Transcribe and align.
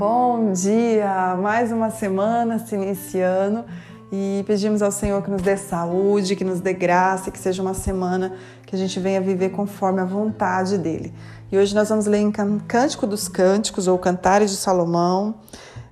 Bom 0.00 0.54
dia! 0.54 1.36
Mais 1.42 1.70
uma 1.70 1.90
semana 1.90 2.58
se 2.58 2.74
iniciando 2.74 3.66
e 4.10 4.42
pedimos 4.46 4.80
ao 4.80 4.90
Senhor 4.90 5.22
que 5.22 5.30
nos 5.30 5.42
dê 5.42 5.58
saúde, 5.58 6.34
que 6.34 6.42
nos 6.42 6.58
dê 6.58 6.72
graça, 6.72 7.30
que 7.30 7.38
seja 7.38 7.60
uma 7.60 7.74
semana 7.74 8.32
que 8.66 8.74
a 8.74 8.78
gente 8.78 8.98
venha 8.98 9.20
viver 9.20 9.50
conforme 9.50 10.00
a 10.00 10.06
vontade 10.06 10.78
dele. 10.78 11.12
E 11.52 11.58
hoje 11.58 11.74
nós 11.74 11.90
vamos 11.90 12.06
ler 12.06 12.16
em 12.16 12.32
Cântico 12.32 13.06
dos 13.06 13.28
Cânticos 13.28 13.86
ou 13.86 13.98
Cantares 13.98 14.50
de 14.50 14.56
Salomão, 14.56 15.34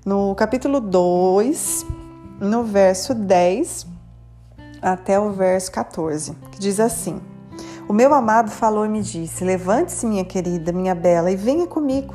no 0.06 0.34
capítulo 0.34 0.80
2, 0.80 1.84
no 2.40 2.64
verso 2.64 3.14
10 3.14 3.86
até 4.80 5.20
o 5.20 5.32
verso 5.32 5.70
14, 5.70 6.32
que 6.50 6.58
diz 6.58 6.80
assim: 6.80 7.20
O 7.86 7.92
meu 7.92 8.14
amado 8.14 8.50
falou 8.50 8.86
e 8.86 8.88
me 8.88 9.02
disse: 9.02 9.44
Levante-se, 9.44 10.06
minha 10.06 10.24
querida, 10.24 10.72
minha 10.72 10.94
bela, 10.94 11.30
e 11.30 11.36
venha 11.36 11.66
comigo. 11.66 12.14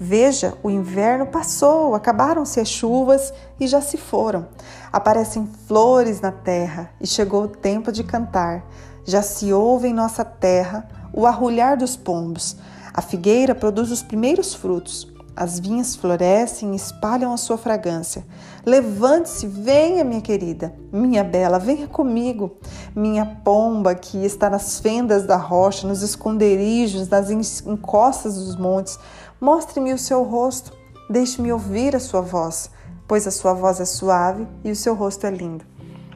Veja, 0.00 0.56
o 0.62 0.70
inverno 0.70 1.26
passou, 1.26 1.92
acabaram-se 1.92 2.60
as 2.60 2.68
chuvas 2.68 3.34
e 3.58 3.66
já 3.66 3.80
se 3.80 3.96
foram. 3.96 4.46
Aparecem 4.92 5.48
flores 5.66 6.20
na 6.20 6.30
terra 6.30 6.92
e 7.00 7.06
chegou 7.06 7.42
o 7.42 7.48
tempo 7.48 7.90
de 7.90 8.04
cantar. 8.04 8.64
Já 9.04 9.22
se 9.22 9.52
ouve 9.52 9.88
em 9.88 9.92
nossa 9.92 10.24
terra 10.24 10.88
o 11.12 11.26
arrulhar 11.26 11.76
dos 11.76 11.96
pombos. 11.96 12.56
A 12.94 13.02
figueira 13.02 13.56
produz 13.56 13.90
os 13.90 14.00
primeiros 14.00 14.54
frutos. 14.54 15.17
As 15.40 15.60
vinhas 15.60 15.94
florescem 15.94 16.72
e 16.72 16.76
espalham 16.76 17.32
a 17.32 17.36
sua 17.36 17.56
fragrância. 17.56 18.26
Levante-se, 18.66 19.46
venha, 19.46 20.02
minha 20.02 20.20
querida, 20.20 20.74
minha 20.92 21.22
bela, 21.22 21.60
venha 21.60 21.86
comigo. 21.86 22.56
Minha 22.92 23.24
pomba 23.44 23.94
que 23.94 24.24
está 24.24 24.50
nas 24.50 24.80
fendas 24.80 25.24
da 25.24 25.36
rocha, 25.36 25.86
nos 25.86 26.02
esconderijos, 26.02 27.08
nas 27.08 27.30
encostas 27.30 28.34
dos 28.34 28.56
montes, 28.56 28.98
mostre-me 29.40 29.92
o 29.92 29.98
seu 29.98 30.24
rosto, 30.24 30.72
deixe-me 31.08 31.52
ouvir 31.52 31.94
a 31.94 32.00
sua 32.00 32.20
voz, 32.20 32.72
pois 33.06 33.24
a 33.24 33.30
sua 33.30 33.54
voz 33.54 33.78
é 33.78 33.84
suave 33.84 34.44
e 34.64 34.72
o 34.72 34.76
seu 34.76 34.92
rosto 34.92 35.24
é 35.24 35.30
lindo. 35.30 35.64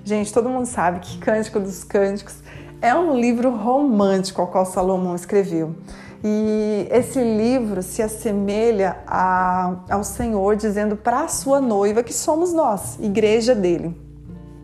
Gente, 0.03 0.33
todo 0.33 0.49
mundo 0.49 0.67
sabe 0.67 0.99
que 0.99 1.19
Cântico 1.19 1.61
dos 1.61 1.85
Cânticos 1.85 2.43
é 2.81 2.93
um 2.93 3.17
livro 3.17 3.57
romântico 3.57 4.41
ao 4.41 4.49
qual 4.49 4.67
Salomão 4.67 5.15
escreveu. 5.15 5.77
E 6.25 6.87
esse 6.91 7.21
livro 7.21 7.83
se 7.83 8.01
assemelha 8.01 8.99
a, 9.07 9.77
ao 9.91 10.05
Senhor 10.05 10.55
dizendo 10.55 10.97
para 10.97 11.23
a 11.23 11.29
sua 11.29 11.61
noiva 11.61 12.03
que 12.03 12.13
somos 12.13 12.53
nós, 12.53 12.99
igreja 13.01 13.55
dele. 13.55 14.01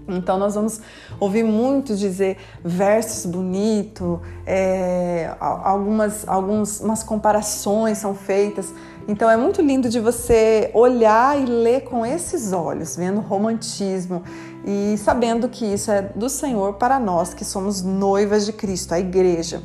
Então 0.09 0.39
nós 0.39 0.55
vamos 0.55 0.81
ouvir 1.20 1.45
muito 1.45 1.95
dizer 1.95 2.39
versos 2.64 3.27
bonitos, 3.27 4.20
é, 4.47 5.34
algumas, 5.39 6.27
algumas 6.27 7.03
comparações 7.03 7.98
são 7.98 8.14
feitas. 8.14 8.73
Então 9.06 9.31
é 9.31 9.36
muito 9.36 9.61
lindo 9.61 9.89
de 9.89 10.01
você 10.01 10.70
olhar 10.73 11.39
e 11.39 11.45
ler 11.45 11.83
com 11.83 12.06
esses 12.06 12.53
olhos, 12.53 12.97
vendo 12.97 13.20
romantismo 13.20 14.23
e 14.64 14.97
sabendo 14.97 15.48
que 15.48 15.64
isso 15.67 15.91
é 15.91 16.03
do 16.03 16.29
Senhor 16.29 16.75
para 16.75 16.98
nós 16.98 17.34
que 17.34 17.45
somos 17.45 17.83
noivas 17.83 18.47
de 18.47 18.53
Cristo, 18.53 18.95
a 18.95 19.01
igreja. 19.01 19.62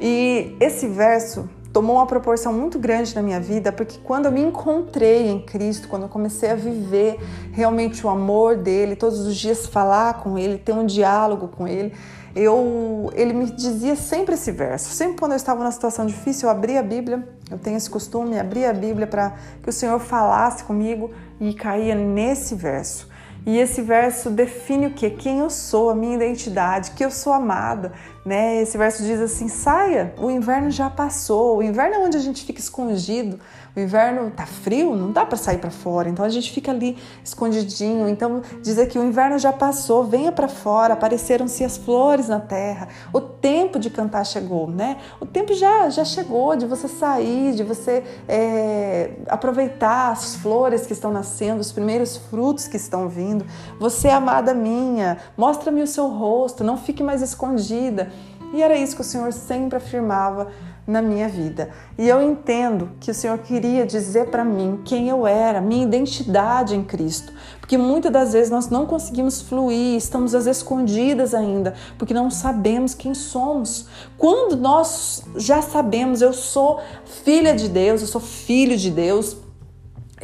E 0.00 0.56
esse 0.60 0.86
verso 0.86 1.48
tomou 1.72 1.96
uma 1.96 2.06
proporção 2.06 2.52
muito 2.52 2.78
grande 2.78 3.14
na 3.16 3.20
minha 3.20 3.40
vida, 3.40 3.72
porque 3.72 3.98
quando 4.04 4.26
eu 4.26 4.32
me 4.32 4.40
encontrei 4.40 5.28
em 5.28 5.40
Cristo, 5.40 5.88
quando 5.88 6.04
eu 6.04 6.08
comecei 6.08 6.50
a 6.50 6.54
viver 6.54 7.18
realmente 7.52 8.06
o 8.06 8.08
amor 8.08 8.56
dele, 8.56 8.94
todos 8.94 9.18
os 9.18 9.34
dias 9.34 9.66
falar 9.66 10.22
com 10.22 10.38
ele, 10.38 10.56
ter 10.56 10.72
um 10.72 10.86
diálogo 10.86 11.48
com 11.48 11.66
ele, 11.66 11.92
eu, 12.34 13.10
ele 13.14 13.32
me 13.32 13.46
dizia 13.46 13.96
sempre 13.96 14.34
esse 14.34 14.52
verso. 14.52 14.90
Sempre 14.90 15.18
quando 15.18 15.32
eu 15.32 15.36
estava 15.36 15.60
numa 15.60 15.72
situação 15.72 16.06
difícil, 16.06 16.48
eu 16.48 16.54
abria 16.54 16.78
a 16.78 16.82
Bíblia, 16.82 17.26
eu 17.50 17.58
tenho 17.58 17.76
esse 17.76 17.90
costume, 17.90 18.38
abria 18.38 18.70
a 18.70 18.72
Bíblia 18.72 19.06
para 19.06 19.34
que 19.60 19.68
o 19.68 19.72
Senhor 19.72 19.98
falasse 19.98 20.62
comigo 20.62 21.10
e 21.40 21.54
caía 21.54 21.96
nesse 21.96 22.54
verso. 22.54 23.08
E 23.46 23.58
esse 23.58 23.82
verso 23.82 24.30
define 24.30 24.86
o 24.86 24.90
que? 24.90 25.10
Quem 25.10 25.40
eu 25.40 25.50
sou, 25.50 25.90
a 25.90 25.94
minha 25.94 26.14
identidade, 26.14 26.92
que 26.92 27.04
eu 27.04 27.10
sou 27.10 27.32
amada, 27.32 27.92
né? 28.24 28.62
Esse 28.62 28.78
verso 28.78 29.02
diz 29.02 29.20
assim: 29.20 29.48
saia, 29.48 30.14
o 30.18 30.30
inverno 30.30 30.70
já 30.70 30.88
passou. 30.88 31.58
O 31.58 31.62
inverno 31.62 31.96
é 31.96 31.98
onde 31.98 32.16
a 32.16 32.20
gente 32.20 32.44
fica 32.44 32.60
escondido. 32.60 33.38
O 33.76 33.80
inverno 33.80 34.30
tá 34.30 34.46
frio, 34.46 34.94
não 34.94 35.10
dá 35.10 35.26
para 35.26 35.36
sair 35.36 35.58
para 35.58 35.70
fora, 35.70 36.08
então 36.08 36.24
a 36.24 36.28
gente 36.28 36.52
fica 36.52 36.70
ali 36.70 36.96
escondidinho. 37.24 38.08
Então 38.08 38.40
dizer 38.62 38.86
que 38.86 38.96
o 38.96 39.02
inverno 39.02 39.36
já 39.36 39.52
passou, 39.52 40.04
venha 40.04 40.30
para 40.30 40.46
fora, 40.46 40.94
apareceram-se 40.94 41.64
as 41.64 41.76
flores 41.76 42.28
na 42.28 42.38
terra. 42.38 42.86
O 43.12 43.20
tempo 43.20 43.80
de 43.80 43.90
cantar 43.90 44.24
chegou, 44.24 44.70
né? 44.70 44.98
O 45.20 45.26
tempo 45.26 45.52
já 45.54 45.90
já 45.90 46.04
chegou 46.04 46.54
de 46.54 46.66
você 46.66 46.86
sair, 46.86 47.52
de 47.54 47.64
você 47.64 48.04
é, 48.28 49.10
aproveitar 49.28 50.12
as 50.12 50.36
flores 50.36 50.86
que 50.86 50.92
estão 50.92 51.10
nascendo, 51.10 51.60
os 51.60 51.72
primeiros 51.72 52.16
frutos 52.16 52.68
que 52.68 52.76
estão 52.76 53.08
vindo. 53.08 53.44
Você, 53.80 54.08
amada 54.08 54.54
minha, 54.54 55.18
mostra-me 55.36 55.82
o 55.82 55.86
seu 55.86 56.06
rosto, 56.06 56.62
não 56.62 56.76
fique 56.76 57.02
mais 57.02 57.22
escondida. 57.22 58.12
E 58.54 58.62
era 58.62 58.76
isso 58.78 58.94
que 58.94 59.02
o 59.02 59.04
Senhor 59.04 59.32
sempre 59.32 59.76
afirmava 59.76 60.46
na 60.86 61.02
minha 61.02 61.28
vida. 61.28 61.70
E 61.98 62.08
eu 62.08 62.22
entendo 62.22 62.92
que 63.00 63.10
o 63.10 63.14
Senhor 63.14 63.36
queria 63.38 63.84
dizer 63.84 64.26
para 64.26 64.44
mim 64.44 64.80
quem 64.84 65.08
eu 65.08 65.26
era, 65.26 65.60
minha 65.60 65.82
identidade 65.82 66.76
em 66.76 66.84
Cristo. 66.84 67.32
Porque 67.58 67.76
muitas 67.76 68.12
das 68.12 68.32
vezes 68.32 68.52
nós 68.52 68.70
não 68.70 68.86
conseguimos 68.86 69.42
fluir, 69.42 69.96
estamos 69.96 70.36
às 70.36 70.46
escondidas 70.46 71.34
ainda, 71.34 71.74
porque 71.98 72.14
não 72.14 72.30
sabemos 72.30 72.94
quem 72.94 73.12
somos. 73.12 73.88
Quando 74.16 74.56
nós 74.56 75.24
já 75.34 75.60
sabemos, 75.60 76.22
eu 76.22 76.32
sou 76.32 76.78
filha 77.24 77.56
de 77.56 77.68
Deus, 77.68 78.02
eu 78.02 78.06
sou 78.06 78.20
filho 78.20 78.76
de 78.76 78.88
Deus, 78.88 79.36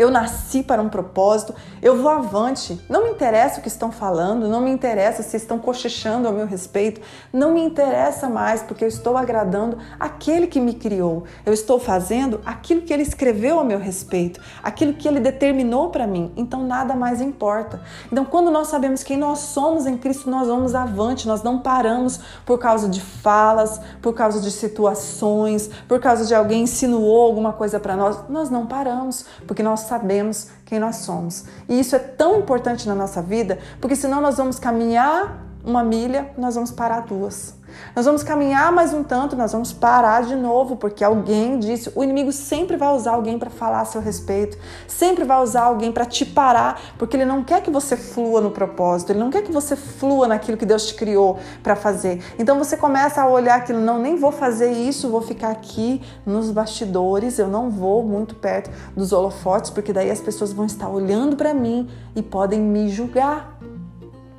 eu 0.00 0.10
nasci 0.10 0.62
para 0.62 0.80
um 0.80 0.88
propósito, 0.88 1.54
eu 1.82 2.00
vou 2.00 2.10
avante. 2.10 2.80
Não 2.88 3.04
me 3.04 3.10
interessa 3.10 3.60
o 3.60 3.62
que 3.62 3.68
estão 3.68 3.92
falando, 3.92 4.48
não 4.48 4.62
me 4.62 4.70
interessa 4.70 5.22
se 5.22 5.36
estão 5.36 5.58
cochichando 5.58 6.26
ao 6.26 6.32
meu 6.32 6.46
respeito, 6.46 7.02
não 7.30 7.52
me 7.52 7.62
interessa 7.62 8.26
mais, 8.26 8.62
porque 8.62 8.82
eu 8.82 8.88
estou 8.88 9.14
agradando 9.14 9.76
aquele 9.98 10.46
que 10.46 10.58
me 10.58 10.72
criou. 10.72 11.24
Eu 11.44 11.52
estou 11.52 11.78
fazendo 11.78 12.40
aquilo 12.46 12.80
que 12.80 12.94
ele 12.94 13.02
escreveu 13.02 13.58
ao 13.58 13.64
meu 13.64 13.78
respeito, 13.78 14.40
aquilo 14.62 14.94
que 14.94 15.06
ele 15.06 15.20
determinou 15.20 15.90
para 15.90 16.06
mim. 16.06 16.32
Então 16.34 16.62
nada 16.62 16.96
mais 16.96 17.20
importa. 17.20 17.82
Então, 18.10 18.24
quando 18.24 18.50
nós 18.50 18.68
sabemos 18.68 19.02
quem 19.02 19.18
nós 19.18 19.40
somos 19.40 19.86
em 19.86 19.98
Cristo, 19.98 20.30
nós 20.30 20.48
vamos 20.48 20.74
avante, 20.74 21.28
nós 21.28 21.42
não 21.42 21.58
paramos 21.58 22.18
por 22.46 22.58
causa 22.58 22.88
de 22.88 23.02
falas, 23.02 23.78
por 24.00 24.14
causa 24.14 24.40
de 24.40 24.50
situações, 24.50 25.68
por 25.86 26.00
causa 26.00 26.24
de 26.24 26.34
alguém 26.34 26.62
insinuou 26.62 27.22
alguma 27.26 27.52
coisa 27.52 27.78
para 27.78 27.94
nós. 27.94 28.16
Nós 28.30 28.48
não 28.48 28.66
paramos, 28.66 29.26
porque 29.46 29.62
nós 29.62 29.89
sabemos 29.90 30.48
quem 30.64 30.78
nós 30.78 30.96
somos. 30.96 31.44
E 31.68 31.78
isso 31.78 31.94
é 31.96 31.98
tão 31.98 32.38
importante 32.38 32.88
na 32.88 32.94
nossa 32.94 33.20
vida, 33.20 33.58
porque 33.80 33.96
senão 33.96 34.20
nós 34.20 34.36
vamos 34.36 34.58
caminhar 34.58 35.49
uma 35.64 35.82
milha, 35.84 36.30
nós 36.36 36.54
vamos 36.54 36.70
parar 36.70 37.00
duas. 37.00 37.58
Nós 37.94 38.04
vamos 38.04 38.22
caminhar 38.22 38.72
mais 38.72 38.92
um 38.92 39.02
tanto, 39.02 39.36
nós 39.36 39.52
vamos 39.52 39.72
parar 39.72 40.22
de 40.22 40.34
novo, 40.34 40.76
porque 40.76 41.04
alguém 41.04 41.58
disse. 41.58 41.90
O 41.94 42.02
inimigo 42.02 42.32
sempre 42.32 42.76
vai 42.76 42.94
usar 42.94 43.12
alguém 43.12 43.38
para 43.38 43.50
falar 43.50 43.80
a 43.80 43.84
seu 43.84 44.00
respeito, 44.00 44.58
sempre 44.86 45.24
vai 45.24 45.40
usar 45.42 45.62
alguém 45.62 45.92
para 45.92 46.04
te 46.04 46.24
parar, 46.24 46.80
porque 46.98 47.16
ele 47.16 47.24
não 47.24 47.42
quer 47.42 47.62
que 47.62 47.70
você 47.70 47.96
flua 47.96 48.40
no 48.40 48.50
propósito, 48.50 49.12
ele 49.12 49.18
não 49.18 49.30
quer 49.30 49.42
que 49.42 49.52
você 49.52 49.76
flua 49.76 50.28
naquilo 50.28 50.56
que 50.56 50.66
Deus 50.66 50.86
te 50.86 50.94
criou 50.94 51.38
para 51.62 51.76
fazer. 51.76 52.22
Então 52.38 52.58
você 52.58 52.76
começa 52.76 53.22
a 53.22 53.28
olhar 53.28 53.56
aquilo, 53.56 53.80
não, 53.80 53.98
nem 53.98 54.16
vou 54.16 54.32
fazer 54.32 54.72
isso, 54.72 55.08
vou 55.08 55.22
ficar 55.22 55.50
aqui 55.50 56.02
nos 56.24 56.50
bastidores, 56.50 57.38
eu 57.38 57.48
não 57.48 57.70
vou 57.70 58.02
muito 58.02 58.34
perto 58.34 58.70
dos 58.96 59.12
holofotes, 59.12 59.70
porque 59.70 59.92
daí 59.92 60.10
as 60.10 60.20
pessoas 60.20 60.52
vão 60.52 60.66
estar 60.66 60.88
olhando 60.88 61.36
para 61.36 61.54
mim 61.54 61.88
e 62.14 62.22
podem 62.22 62.60
me 62.60 62.88
julgar. 62.88 63.58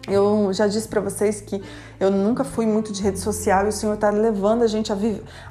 Eu 0.07 0.51
já 0.51 0.67
disse 0.67 0.87
para 0.87 0.99
vocês 0.99 1.41
que 1.41 1.61
eu 1.99 2.09
nunca 2.09 2.43
fui 2.43 2.65
muito 2.65 2.91
de 2.91 3.03
rede 3.03 3.19
social 3.19 3.65
e 3.65 3.69
o 3.69 3.71
Senhor 3.71 3.93
está 3.93 4.09
levando 4.09 4.63
a 4.63 4.67
gente 4.67 4.91
a, 4.91 4.97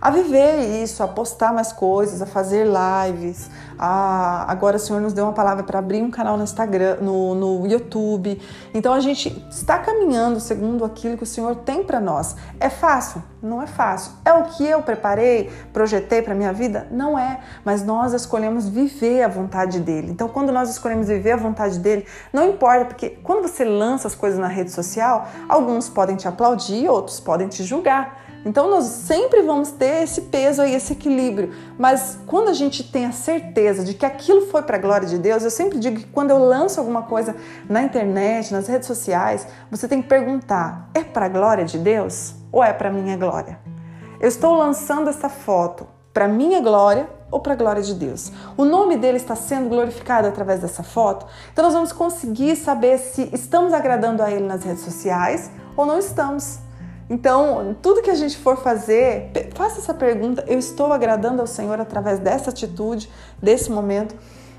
a 0.01 0.11
viver 0.11 0.83
isso, 0.83 1.03
a 1.05 1.09
postar 1.09 1.53
mais 1.53 1.73
coisas, 1.73 2.21
a 2.21 2.27
fazer 2.27 2.67
lives. 2.67 3.49
A... 3.79 4.51
Agora 4.51 4.77
o 4.77 4.81
Senhor 4.81 5.01
nos 5.01 5.13
deu 5.13 5.25
uma 5.25 5.33
palavra 5.33 5.63
para 5.63 5.79
abrir 5.79 6.03
um 6.03 6.11
canal 6.11 6.37
no 6.37 6.43
Instagram, 6.43 6.97
no, 7.01 7.35
no 7.35 7.67
YouTube. 7.67 8.41
Então 8.75 8.93
a 8.93 9.01
gente 9.01 9.29
está 9.49 9.79
caminhando 9.79 10.41
segundo 10.41 10.85
aquilo 10.85 11.17
que 11.17 11.23
o 11.23 11.27
Senhor 11.27 11.55
tem 11.57 11.85
para 11.85 12.01
nós. 12.01 12.35
É 12.59 12.69
fácil? 12.69 13.23
Não 13.43 13.63
é 13.63 13.67
fácil. 13.67 14.13
É 14.23 14.33
o 14.35 14.45
que 14.45 14.67
eu 14.67 14.83
preparei, 14.83 15.51
projetei 15.73 16.21
para 16.21 16.35
minha 16.35 16.53
vida? 16.53 16.87
Não 16.91 17.19
é. 17.19 17.41
Mas 17.65 17.83
nós 17.83 18.13
escolhemos 18.13 18.69
viver 18.69 19.23
a 19.23 19.29
vontade 19.29 19.81
dele. 19.81 20.11
Então 20.11 20.29
quando 20.29 20.53
nós 20.53 20.69
escolhemos 20.69 21.09
viver 21.09 21.33
a 21.33 21.37
vontade 21.37 21.79
dele, 21.79 22.07
não 22.33 22.47
importa, 22.47 22.85
porque 22.85 23.11
quando 23.23 23.43
você 23.43 23.65
lança 23.65 24.07
as 24.07 24.15
coisas 24.15 24.39
na 24.39 24.49
rede 24.49 24.71
social, 24.71 25.27
alguns 25.49 25.89
podem 25.89 26.17
te 26.17 26.29
aplaudir, 26.29 26.87
outros 26.89 27.19
podem 27.19 27.49
te 27.49 27.65
julgar. 27.65 28.21
Então 28.45 28.71
nós 28.71 28.85
sempre 28.85 29.43
vamos 29.43 29.71
ter 29.71 30.03
esse 30.03 30.23
peso 30.23 30.63
e 30.63 30.75
esse 30.75 30.93
equilíbrio. 30.93 31.53
Mas 31.79 32.19
quando 32.27 32.49
a 32.49 32.55
gente 32.55 32.83
tem 32.83 33.07
a 33.07 33.13
certeza 33.13 33.85
de 33.85 33.95
que 33.95 34.05
aquilo 34.05 34.47
foi 34.47 34.63
para 34.63 34.77
a 34.77 34.81
glória 34.81 35.07
de 35.07 35.19
Deus, 35.19 35.45
eu 35.45 35.51
sempre 35.51 35.79
digo 35.79 35.99
que 35.99 36.07
quando 36.07 36.31
eu 36.31 36.39
lanço 36.39 36.79
alguma 36.79 37.03
coisa 37.03 37.35
na 37.69 37.83
internet, 37.83 38.53
nas 38.53 38.67
redes 38.67 38.87
sociais, 38.87 39.47
você 39.71 39.87
tem 39.87 40.01
que 40.03 40.09
perguntar: 40.09 40.91
é 40.95 41.03
para 41.03 41.27
a 41.27 41.29
glória 41.29 41.65
de 41.65 41.79
Deus 41.79 42.40
ou 42.53 42.63
é 42.63 42.73
para 42.73 42.91
minha 42.91 43.17
glória? 43.17 43.59
Eu 44.21 44.29
estou 44.29 44.57
lançando 44.57 45.09
essa 45.09 45.29
foto 45.29 45.87
para 46.13 46.29
minha 46.29 46.61
glória 46.61 47.09
ou 47.31 47.41
para 47.41 47.53
a 47.53 47.57
glória 47.57 47.83
de 47.83 47.95
Deus. 47.95 48.33
O 48.57 48.65
nome 48.65 48.97
dele 48.97 49.17
está 49.17 49.37
sendo 49.37 49.69
glorificado 49.69 50.27
através 50.27 50.61
dessa 50.61 50.83
foto. 50.83 51.27
Então 51.53 51.65
nós 51.65 51.75
vamos 51.75 51.93
conseguir 51.93 52.57
saber 52.57 52.99
se 52.99 53.31
estamos 53.33 53.73
agradando 53.73 54.23
a 54.23 54.31
ele 54.31 54.47
nas 54.47 54.65
redes 54.65 54.83
sociais 54.83 55.51
ou 55.77 55.87
não 55.87 55.99
estamos. 55.99 56.59
Então, 57.09 57.77
tudo 57.83 58.03
que 58.03 58.11
a 58.11 58.15
gente 58.15 58.39
for 58.39 58.57
fazer, 58.57 59.33
faça 59.55 59.81
essa 59.81 59.93
pergunta: 59.93 60.45
eu 60.47 60.59
estou 60.59 60.93
agradando 60.93 61.41
ao 61.41 61.47
Senhor 61.47 61.81
através 61.81 62.21
dessa 62.21 62.51
atitude, 62.51 63.11
desse 63.43 63.71
momento? 63.71 64.15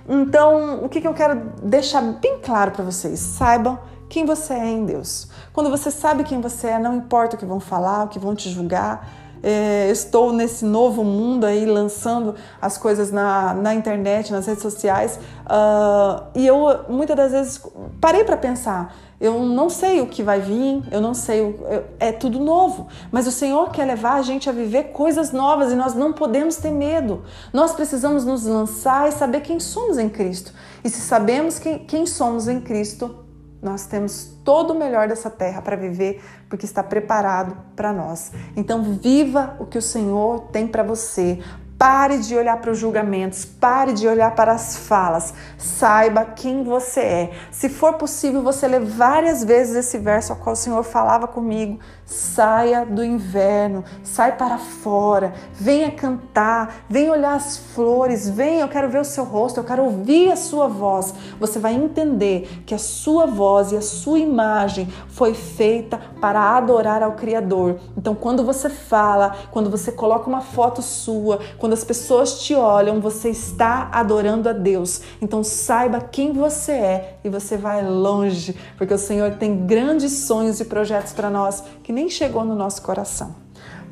Então, 0.07 0.83
o 0.83 0.89
que, 0.89 0.99
que 0.99 1.07
eu 1.07 1.13
quero 1.13 1.35
deixar 1.63 2.01
bem 2.01 2.39
claro 2.39 2.71
para 2.71 2.83
vocês? 2.83 3.19
Saibam 3.19 3.79
quem 4.09 4.25
você 4.25 4.53
é 4.53 4.67
em 4.67 4.85
Deus. 4.85 5.29
Quando 5.53 5.69
você 5.69 5.91
sabe 5.91 6.23
quem 6.23 6.39
você 6.39 6.67
é, 6.67 6.79
não 6.79 6.95
importa 6.95 7.35
o 7.35 7.39
que 7.39 7.45
vão 7.45 7.59
falar, 7.59 8.05
o 8.05 8.07
que 8.07 8.19
vão 8.19 8.33
te 8.33 8.49
julgar, 8.49 9.07
é, 9.43 9.89
estou 9.89 10.31
nesse 10.31 10.63
novo 10.63 11.03
mundo 11.03 11.45
aí 11.45 11.65
lançando 11.65 12.35
as 12.61 12.77
coisas 12.77 13.11
na, 13.11 13.53
na 13.53 13.73
internet, 13.73 14.31
nas 14.31 14.45
redes 14.45 14.61
sociais, 14.61 15.19
uh, 15.45 16.23
e 16.35 16.45
eu 16.45 16.85
muitas 16.87 17.15
das 17.15 17.31
vezes 17.31 17.61
parei 17.99 18.23
para 18.23 18.37
pensar. 18.37 18.95
Eu 19.19 19.39
não 19.39 19.69
sei 19.69 20.01
o 20.01 20.07
que 20.07 20.23
vai 20.23 20.39
vir, 20.39 20.83
eu 20.91 20.99
não 20.99 21.13
sei, 21.13 21.41
o, 21.41 21.55
é 21.99 22.11
tudo 22.11 22.39
novo, 22.39 22.87
mas 23.11 23.27
o 23.27 23.31
Senhor 23.31 23.69
quer 23.69 23.85
levar 23.85 24.15
a 24.15 24.21
gente 24.23 24.49
a 24.49 24.51
viver 24.51 24.85
coisas 24.85 25.31
novas 25.31 25.71
e 25.71 25.75
nós 25.75 25.93
não 25.93 26.11
podemos 26.11 26.55
ter 26.55 26.71
medo. 26.71 27.23
Nós 27.53 27.71
precisamos 27.73 28.25
nos 28.25 28.45
lançar 28.45 29.09
e 29.09 29.11
saber 29.11 29.41
quem 29.41 29.59
somos 29.59 29.99
em 29.99 30.09
Cristo. 30.09 30.53
E 30.83 30.89
se 30.89 31.01
sabemos 31.01 31.59
quem 31.59 32.07
somos 32.07 32.47
em 32.47 32.61
Cristo, 32.61 33.15
nós 33.61 33.85
temos 33.85 34.37
todo 34.43 34.71
o 34.71 34.79
melhor 34.79 35.07
dessa 35.07 35.29
terra 35.29 35.61
para 35.61 35.75
viver, 35.75 36.23
porque 36.49 36.65
está 36.65 36.81
preparado 36.81 37.55
para 37.75 37.93
nós. 37.93 38.31
Então, 38.55 38.81
viva 38.83 39.55
o 39.59 39.65
que 39.65 39.77
o 39.77 39.81
Senhor 39.81 40.47
tem 40.51 40.67
para 40.67 40.81
você. 40.81 41.39
Pare 41.81 42.19
de 42.19 42.35
olhar 42.35 42.57
para 42.57 42.69
os 42.69 42.77
julgamentos, 42.77 43.43
pare 43.43 43.93
de 43.93 44.07
olhar 44.07 44.35
para 44.35 44.51
as 44.51 44.77
falas. 44.77 45.33
Saiba 45.57 46.23
quem 46.23 46.63
você 46.63 46.99
é. 46.99 47.31
Se 47.49 47.69
for 47.69 47.93
possível, 47.93 48.43
você 48.43 48.67
lê 48.67 48.79
várias 48.79 49.43
vezes 49.43 49.75
esse 49.75 49.97
verso 49.97 50.31
ao 50.31 50.37
qual 50.37 50.53
o 50.53 50.55
Senhor 50.55 50.83
falava 50.83 51.27
comigo. 51.27 51.79
Saia 52.05 52.85
do 52.85 53.03
inverno, 53.03 53.83
sai 54.03 54.35
para 54.37 54.59
fora, 54.59 55.33
venha 55.53 55.89
cantar, 55.89 56.83
venha 56.87 57.13
olhar 57.13 57.33
as 57.33 57.57
flores, 57.57 58.29
venha, 58.29 58.61
eu 58.61 58.67
quero 58.67 58.89
ver 58.89 58.99
o 58.99 59.05
seu 59.05 59.23
rosto, 59.23 59.59
eu 59.59 59.63
quero 59.63 59.83
ouvir 59.83 60.31
a 60.31 60.35
sua 60.35 60.67
voz. 60.67 61.15
Você 61.39 61.57
vai 61.57 61.73
entender 61.73 62.61
que 62.63 62.75
a 62.75 62.77
sua 62.77 63.25
voz 63.25 63.71
e 63.71 63.77
a 63.77 63.81
sua 63.81 64.19
imagem 64.19 64.87
foi 65.07 65.33
feita 65.33 65.99
para 66.19 66.57
adorar 66.57 67.01
ao 67.01 67.13
Criador. 67.13 67.79
Então, 67.97 68.13
quando 68.13 68.43
você 68.43 68.69
fala, 68.69 69.35
quando 69.49 69.71
você 69.71 69.91
coloca 69.91 70.29
uma 70.29 70.41
foto 70.41 70.83
sua, 70.83 71.39
quando 71.57 71.70
quando 71.71 71.79
as 71.79 71.85
pessoas 71.85 72.41
te 72.41 72.53
olham, 72.53 72.99
você 72.99 73.29
está 73.29 73.87
adorando 73.93 74.49
a 74.49 74.51
Deus. 74.51 75.03
Então 75.21 75.41
saiba 75.41 76.01
quem 76.01 76.33
você 76.33 76.73
é 76.73 77.19
e 77.23 77.29
você 77.29 77.55
vai 77.55 77.81
longe, 77.81 78.57
porque 78.77 78.93
o 78.93 78.97
Senhor 78.97 79.35
tem 79.35 79.65
grandes 79.65 80.11
sonhos 80.11 80.59
e 80.59 80.65
projetos 80.65 81.13
para 81.13 81.29
nós 81.29 81.63
que 81.81 81.93
nem 81.93 82.09
chegou 82.09 82.43
no 82.43 82.55
nosso 82.55 82.81
coração. 82.81 83.37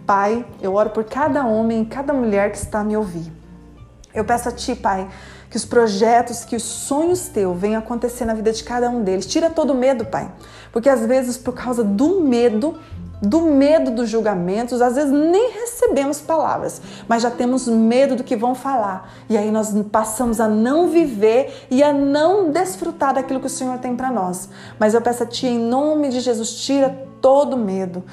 Pai, 0.06 0.46
eu 0.62 0.76
oro 0.76 0.90
por 0.90 1.06
cada 1.06 1.46
homem 1.46 1.84
e 1.84 1.86
cada 1.86 2.12
mulher 2.12 2.52
que 2.52 2.58
está 2.58 2.82
a 2.82 2.84
me 2.84 2.98
ouvir. 2.98 3.32
Eu 4.14 4.26
peço 4.26 4.50
a 4.50 4.52
Ti, 4.52 4.76
Pai, 4.76 5.08
que 5.50 5.56
os 5.56 5.64
projetos, 5.64 6.44
que 6.44 6.58
os 6.58 6.64
sonhos 6.64 7.30
teus 7.30 7.58
venham 7.58 7.80
acontecer 7.80 8.26
na 8.26 8.34
vida 8.34 8.52
de 8.52 8.62
cada 8.62 8.90
um 8.90 9.06
deles. 9.06 9.26
Tira 9.26 9.50
todo 9.50 9.72
o 9.72 9.76
medo, 9.76 10.04
Pai. 10.04 10.30
Porque 10.74 10.90
às 10.90 11.06
vezes, 11.06 11.38
por 11.38 11.54
causa 11.54 11.82
do 11.82 12.20
medo, 12.20 12.78
do 13.22 13.42
medo 13.42 13.92
dos 13.92 14.10
julgamentos, 14.10 14.82
às 14.82 14.96
vezes 14.96 15.12
nem 15.12 15.52
recebemos 15.52 16.22
palavras, 16.22 16.82
mas 17.08 17.22
já 17.22 17.30
temos 17.30 17.68
medo 17.68 18.16
do 18.16 18.24
que 18.24 18.36
vão 18.36 18.56
falar. 18.56 19.12
E 19.30 19.38
aí 19.38 19.52
nós 19.52 19.74
passamos 19.92 20.40
a 20.40 20.48
não 20.48 20.88
viver 20.88 21.68
e 21.70 21.84
a 21.84 21.92
não 21.92 22.50
desfrutar 22.50 23.14
daquilo 23.14 23.40
que 23.40 23.48
o 23.48 23.50
Senhor 23.50 23.78
tem 23.80 23.96
para 23.96 24.10
nós. 24.10 24.50
Mas 24.80 24.94
eu 24.94 25.02
peço 25.02 25.24
a 25.24 25.26
Ti, 25.26 25.48
em 25.48 25.60
nome 25.60 26.10
de 26.10 26.20
Jesus, 26.20 26.54
tira 26.56 27.09
todo 27.22 27.58
medo. 27.58 28.04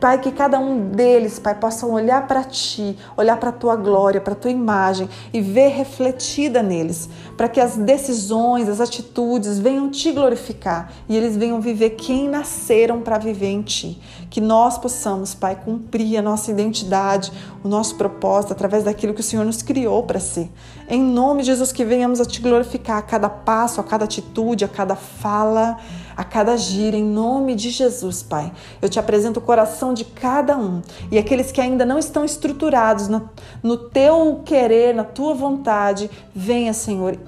Pai, 0.00 0.20
que 0.20 0.30
cada 0.30 0.58
um 0.58 0.90
deles, 0.90 1.38
Pai, 1.38 1.54
possam 1.54 1.90
olhar 1.90 2.26
para 2.26 2.44
Ti, 2.44 2.96
olhar 3.16 3.38
para 3.38 3.50
a 3.50 3.52
Tua 3.52 3.74
glória, 3.74 4.20
para 4.20 4.34
a 4.34 4.36
Tua 4.36 4.50
imagem 4.50 5.08
e 5.32 5.40
ver 5.40 5.68
refletida 5.68 6.62
neles, 6.62 7.08
para 7.36 7.48
que 7.48 7.60
as 7.60 7.76
decisões, 7.76 8.68
as 8.68 8.80
atitudes 8.80 9.58
venham 9.58 9.90
Te 9.90 10.12
glorificar 10.12 10.92
e 11.08 11.16
eles 11.16 11.36
venham 11.36 11.60
viver 11.60 11.90
quem 11.90 12.28
nasceram 12.28 13.00
para 13.00 13.18
viver 13.18 13.48
em 13.48 13.62
Ti. 13.62 14.00
Que 14.30 14.40
nós 14.40 14.78
possamos, 14.78 15.34
Pai, 15.34 15.56
cumprir 15.56 16.18
a 16.18 16.22
nossa 16.22 16.50
identidade, 16.50 17.32
o 17.62 17.68
nosso 17.68 17.96
propósito 17.96 18.52
através 18.52 18.84
daquilo 18.84 19.14
que 19.14 19.20
o 19.20 19.24
Senhor 19.24 19.44
nos 19.44 19.62
criou 19.62 20.02
para 20.02 20.20
ser. 20.20 20.50
Em 20.88 21.02
nome 21.02 21.40
de 21.40 21.46
Jesus, 21.46 21.72
que 21.72 21.84
venhamos 21.84 22.20
a 22.20 22.24
Te 22.24 22.40
glorificar 22.40 22.98
a 22.98 23.02
cada 23.02 23.28
passo, 23.28 23.80
a 23.80 23.84
cada 23.84 24.04
atitude, 24.04 24.64
a 24.64 24.68
cada 24.68 24.94
fala 24.94 25.78
a 26.16 26.22
cada 26.22 26.56
giro, 26.56 26.96
em 26.96 27.04
nome 27.04 27.54
de 27.54 27.70
Jesus, 27.70 28.22
Pai. 28.22 28.33
Eu 28.80 28.88
te 28.88 28.98
apresento 28.98 29.40
o 29.40 29.42
coração 29.42 29.92
de 29.94 30.04
cada 30.04 30.56
um 30.56 30.82
e 31.10 31.18
aqueles 31.18 31.52
que 31.52 31.60
ainda 31.60 31.84
não 31.84 31.98
estão 31.98 32.24
estruturados 32.24 33.08
no, 33.08 33.28
no 33.62 33.76
teu 33.76 34.42
querer, 34.44 34.94
na 34.94 35.04
tua 35.04 35.34
vontade, 35.34 36.10
venha, 36.34 36.72
Senhor, 36.72 37.18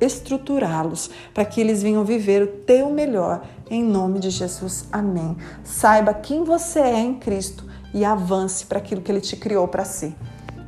estruturá-los 0.00 1.10
para 1.32 1.44
que 1.44 1.60
eles 1.60 1.82
venham 1.82 2.04
viver 2.04 2.42
o 2.42 2.46
teu 2.46 2.90
melhor, 2.90 3.42
em 3.70 3.82
nome 3.82 4.18
de 4.18 4.30
Jesus. 4.30 4.86
Amém. 4.92 5.36
Saiba 5.62 6.14
quem 6.14 6.44
você 6.44 6.80
é 6.80 7.00
em 7.00 7.14
Cristo 7.14 7.64
e 7.92 8.04
avance 8.04 8.66
para 8.66 8.78
aquilo 8.78 9.00
que 9.00 9.12
Ele 9.12 9.20
te 9.20 9.36
criou 9.36 9.68
para 9.68 9.84
ser. 9.84 10.14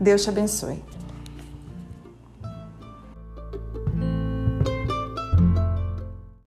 Deus 0.00 0.23
te 0.23 0.28
abençoe. 0.28 0.96